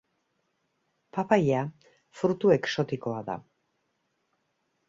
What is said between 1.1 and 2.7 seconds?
Papaia fruitu